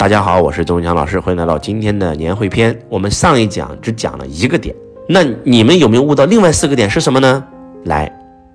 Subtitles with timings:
[0.00, 2.74] 大家好，我是周文强老师，欢迎来到今天的年会篇。
[2.88, 4.74] 我们上一讲只讲了一个点，
[5.06, 7.44] 那你们有没有悟到另外四个点是什么呢？
[7.84, 8.10] 来，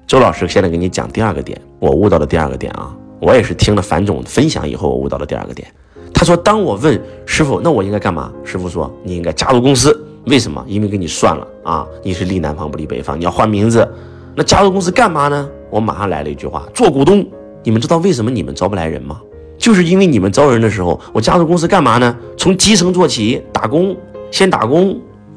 [0.07, 1.61] 周老师现在给你讲第二个点。
[1.77, 5.67] 我悟到的第二个点啊，我也是听了樊总分享以后，我悟到了第二个点。
[6.11, 8.33] 他说，当我问师傅，那我应该干嘛？
[8.43, 9.95] 师傅说，你应该加入公司。
[10.25, 10.65] 为什么？
[10.67, 13.87] 因为给你算了啊，你是立南方不立北方，你要换名字。
[14.33, 15.47] 那加入公司干嘛呢？
[15.69, 17.23] 我马上来了一句话：做股东。
[17.61, 19.21] 你们知道为什么你们招不来人吗？
[19.65, 22.15] 就是因为你们招人的时候，我加入公司干嘛呢？
[22.37, 23.97] 从基层做起，打工，
[24.29, 24.95] 先打工，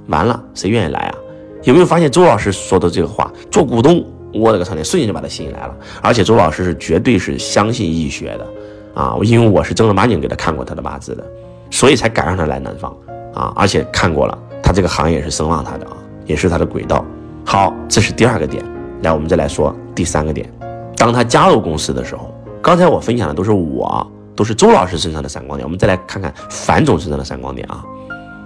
[0.08, 1.14] 完了谁愿意来啊？
[1.62, 3.32] 有没有发现周老师说的这个话？
[3.50, 4.04] 做股东，
[4.34, 5.74] 我的个操天，瞬间就把他吸引来了。
[6.02, 8.46] 而且周老师是绝对是相信易学的
[9.02, 11.24] 啊，因为我是正儿八经给他看过他的八字的，
[11.70, 12.94] 所以才敢让他来南方
[13.32, 13.50] 啊。
[13.56, 17.02] 而且看过了，他这个行业是声望他的啊，也是他的轨道。
[17.46, 18.62] 好，这是第二个点。
[19.00, 20.46] 来，我们再来说第三个点。
[20.98, 24.06] 当他加入公司的时候，刚才我分享的都是我，
[24.38, 25.66] 都是周老师身上的闪光点。
[25.66, 27.82] 我们再来看看樊总身上的闪光点啊，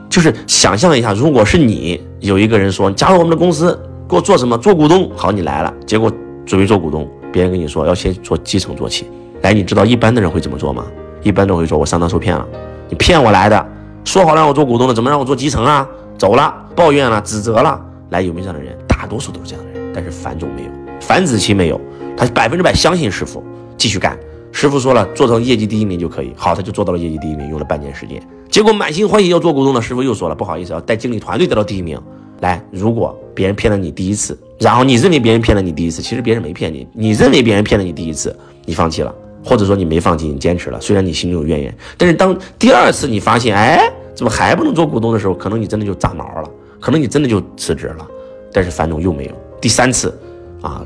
[0.08, 4.56] 就是想象一下，如果是你有一个人说加入我们的公司，给我做什么？
[4.56, 5.10] 做股东。
[5.14, 6.10] 好，你来了，结果
[6.46, 9.06] 准备做股东，别人跟你说要先做基层做起。
[9.42, 10.86] 来，你知道一般的人会怎么做吗？
[11.22, 12.48] 一般都会说，我上当受骗了，
[12.88, 13.66] 你骗我来的，
[14.02, 15.86] 说好让我做股东的，怎么让我做基层啊？
[16.16, 17.78] 走了，抱怨了，指责了。
[18.08, 18.74] 来，有没有这样的人？
[18.88, 20.70] 大多数都是这样的人，但是樊总没有，
[21.02, 21.78] 樊子期没有。
[22.16, 23.44] 他百分之百相信师傅，
[23.76, 24.18] 继续干。
[24.52, 26.32] 师傅说了，做成业绩第一名就可以。
[26.36, 28.22] 好，他就做到了业绩第一名，用了半年时间。
[28.48, 31.98] 结果满心欢喜要做股东的师傅又说了，不好意思，要带经理团队得到第一名。
[32.40, 38.36] 来，如果别人骗了你第一次，然后你认为别人骗了你第一次，其实别人没骗你，你认为别人骗了你第一次，
[38.66, 40.80] 你放弃了，或者说你没放弃，你坚持了。
[40.80, 48.06] 虽然你心中有怨言，但是当第二次你发现，哎，怎么还不能做股东的时候，可能你真的就炸毛了，可能你真的就辞职了。
[48.52, 50.16] 但是樊总又没有第三次，
[50.60, 50.84] 啊。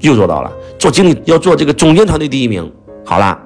[0.00, 2.70] 又做到了，做经理要做这个总监团队第一名，
[3.08, 3.38] 好了，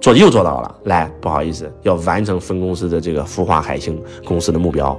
[0.00, 0.72] 做又做到了。
[0.84, 4.96] 来，不好意思，要完成分公司的这个孵化海星公司的目标。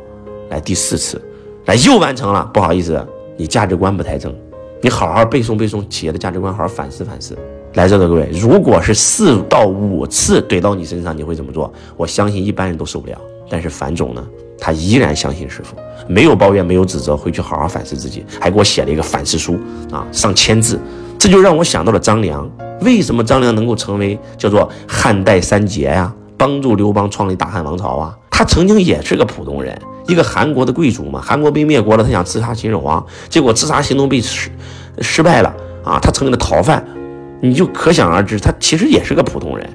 [0.49, 1.19] 来，第四次，
[1.67, 2.43] 来又完成了。
[2.53, 3.01] 不好意思，
[3.37, 4.35] 你价值观不太正，
[4.81, 7.37] 你好好背诵背诵企业的价值观，好好反思反思。
[7.75, 11.73] 来，这的各位，如果是四到五次怼到你身上，你会怎么做？
[11.95, 13.17] 我相信一般人都受不了。
[13.49, 14.27] 但是樊总呢？
[14.59, 15.75] 他依然相信师傅，
[16.07, 19.57] 没有抱怨，没有指责，回去好好反思自己，还给我写了一个反思书
[19.89, 20.77] 啊，上千字。
[21.21, 22.49] 这就让我想到了张良。
[22.81, 26.11] 为什么张良能够成为叫做汉代三杰呀？
[26.35, 28.17] 帮助刘邦创立大汉王朝啊？
[28.31, 31.21] 他曾经也是个普通人，一个韩国的贵族嘛。
[31.21, 34.49] 韩国被灭国了，他想刺杀秦始皇，结果刺杀行动被失
[34.99, 35.53] 失败了
[35.85, 36.83] 啊，他成为了逃犯。
[37.39, 39.69] 你就可想而知，他其实也是个普通人，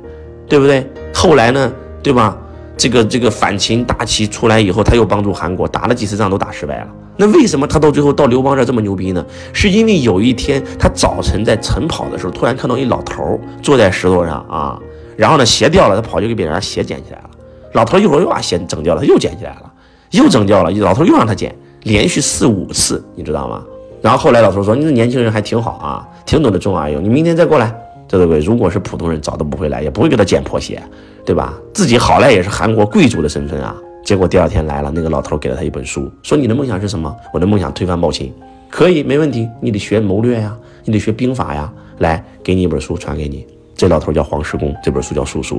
[0.49, 0.85] 对不对？
[1.15, 2.37] 后来呢，对吧？
[2.77, 6.89] 这个这个反秦大旗出来以后，他又帮助韩国打了几次仗都打失败了。
[7.17, 9.25] 那为什么他到最后到刘邦这这么牛逼呢？
[9.53, 14.79] 是因为有一天他早晨在晨跑的时候，突然看到一老头坐在石头上啊，
[15.17, 17.31] 然后呢鞋掉了，他跑去给别人鞋捡起来了。
[17.73, 19.73] 老头一会儿又把鞋整掉了，他又捡起来了，
[20.11, 23.63] 又整掉了，老头又让他捡，连续四五次，你知道吗？
[24.03, 27.75] 然后后来老头说：“你这年轻人还挺好啊，挺懂得重而用，你明天再过来。”
[28.07, 30.81] 这位如果是普通人，早都不会来，也不会给他捡破鞋。
[31.25, 31.55] 对吧？
[31.75, 33.75] 自己好赖也是韩国贵族的身份啊。
[34.07, 38.33] 结果第二天来了，那个老头给了他一本书，说：“你的梦想是什么？”我的梦想推翻暴秦，
[38.71, 39.49] 可以，没问题。
[39.61, 41.73] 你得学谋略呀，你得学兵法呀。
[41.99, 43.45] 来，给你一本书，传给你。
[43.75, 45.57] 这老头叫黄石公，这本书叫《蜀书》。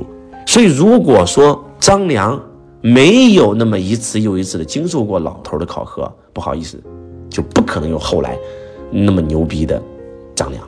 [0.50, 2.42] 所以，如果说张良
[2.80, 6.82] 没有那么一次又一次的经受过老头的考核，不好意思，
[7.28, 8.34] 就不可能有后来
[8.90, 9.78] 那么牛逼的
[10.34, 10.66] 张良。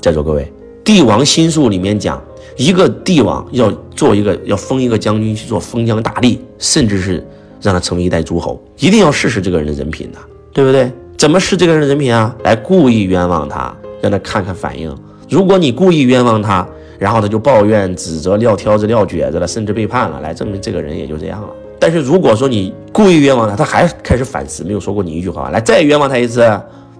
[0.00, 0.44] 在座各位，
[0.88, 2.18] 《帝王心术》里面讲。
[2.56, 7.22] 一个帝王要做一个，要封一个将军去做封疆大吏，甚至是
[7.60, 10.18] 让他成为一代诸侯，一定要试试这个人的人品的，
[10.50, 10.90] 对不对？
[11.18, 12.34] 怎么试这个人的人品啊？
[12.42, 14.92] 来故意冤枉他，让他看看反应。
[15.28, 16.66] 如果你故意冤枉他，
[16.98, 21.48] 然后他就抱怨、指责、撂挑子、撂蹶子了，甚至背叛了，来证明这个人也就这样了。
[21.78, 26.40] 但是如果说你故意冤枉他，他还开始反思，没有说过你一句话，来再冤枉他一次，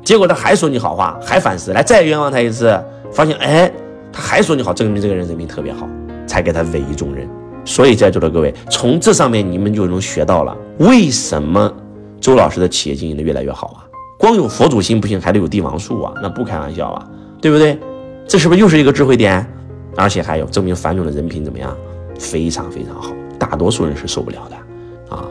[0.08, 2.82] 结果他还说你好话，还反思，来再冤枉他一次，
[3.12, 3.70] 发现哎。
[4.10, 5.86] 他还说你好，证明这个人人品特别好，
[6.26, 7.28] 才给他委以重任。
[7.62, 11.71] 所以在座的各位，从这上面你们就能学到了为什么
[12.18, 13.84] 周老师的企业经营的越来越好啊？
[14.18, 17.06] 光有佛祖心不行，还得有帝王术啊，那不开玩笑啊，
[17.38, 17.78] 对不对？
[18.27, 19.47] 这是不是又是一个智慧点？
[19.94, 21.77] 而且还有证明樊总的人品怎么样？
[22.18, 25.27] 非常非常好，大多数人是受不了的啊。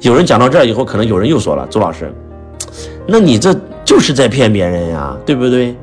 [0.00, 2.12] 有人讲到这儿以后，可能有人又说了，周老师，
[3.06, 3.54] 那你这
[3.86, 5.74] 就是在骗别人呀，对不对？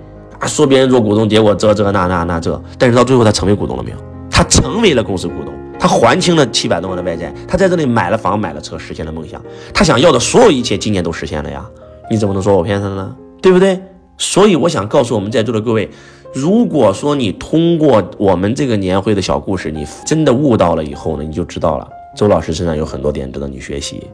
[0.46, 3.98] 说别人做股东，结果这这那那那这，但是到最后他成为股东了没有？
[4.30, 9.42] 他成为了公司股东，他还清了七百多万的外债，他在这里买了房买了车，实现了梦想。
[9.74, 11.66] 他想要的所有一切今年都实现了呀！
[12.12, 13.16] 你怎么能说我骗他呢？
[13.42, 13.80] 对不对？
[14.18, 15.90] 所以我想告诉我们在座的各位，
[16.34, 24.06] 如果说你通过我们这个年会的小故事，你真的悟到了以后呢，你就知道了，周老师身上有很多点值得你学习，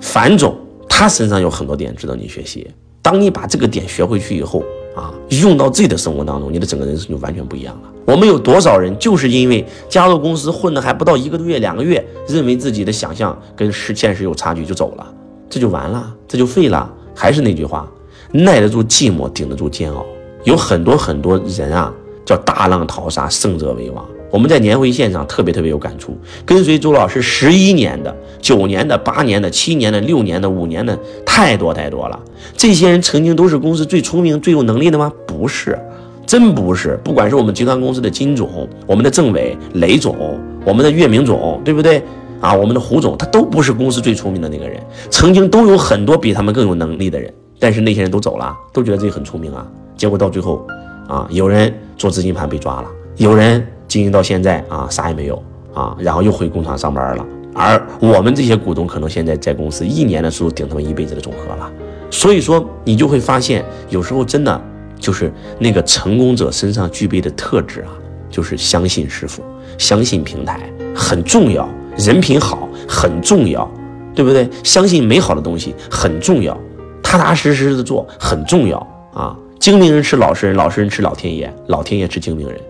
[0.00, 0.56] 樊总
[0.88, 2.66] 他身上有很多点值得你学习。
[3.06, 4.64] 当你把这个点学回去以后
[4.96, 7.82] 啊，用到自己的生活当中，你的整个人生就完全不一样了。
[8.04, 15.06] 我们有多少人就是因为加入公司混的还不到一个多月、两个月，认为自己的想象跟实现实有差距就走了，
[15.48, 16.92] 这就完了，这就废了。
[17.14, 17.88] 还是那句话，
[18.32, 20.04] 耐得住寂寞，顶得住煎熬。
[20.42, 21.94] 有很多很多人啊，
[22.24, 24.04] 叫大浪淘沙，胜者为王。
[24.30, 32.20] 我们在年会现场特别特别有感触，跟随周老师十一年的、九年的、八年的、七年的、六年的、五年的，太多太多了。
[32.56, 35.12] 这些人曾经都是公司最聪明、最有能力的吗？
[35.26, 35.78] 不是，
[36.26, 36.98] 真不是。
[37.04, 42.02] 不管是我们集团公司的金总、我们的政委雷总、我们的岳明总，对不对
[42.40, 42.52] 啊？
[42.52, 44.82] 我们的胡总，他都不是公司最聪明的那个人。
[45.10, 49.66] 曾经都有很多比他们更有能力的人，但是那些人都走了，都觉得自己很聪明啊。
[49.96, 50.66] 结果到最后，
[51.08, 53.66] 啊，有人做资金盘被抓了，有人。
[53.88, 55.42] 经营到现在啊，啥也没有
[55.74, 57.26] 啊，然后又回工厂上班了。
[57.54, 61.72] 而我们这些股东可能现在在公司一年的收入顶他们一辈子的总和了。
[62.10, 64.60] 所以说，你就会发现，有时候真的
[64.98, 67.88] 就是那个成功者身上具备的特质啊，
[68.30, 69.42] 就是相信师傅，
[69.78, 73.68] 相信平台很重要，人品好很重要，
[74.14, 74.48] 对不对？
[74.62, 76.56] 相信美好的东西很重要，
[77.02, 78.78] 踏踏实实的做很重要
[79.14, 79.36] 啊。
[79.58, 82.60] 精明人吃老实人，老实人吃老天爷，老天爷吃精明人。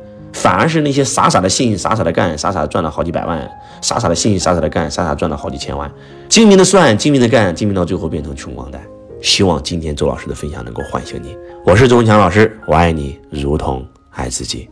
[0.46, 3.50] 反而是那些傻傻的信、傻傻的干、傻傻的赚了好几百万、
[3.80, 5.90] 傻傻的信、傻傻的干、傻傻赚了好几千万，
[6.28, 8.80] 精明的算、精明的干、精明到最后变成穷光蛋。
[9.20, 11.36] 希望今天周老师的分享能够唤醒你。
[11.64, 14.70] 我是周文强老师，我爱你如同爱自己。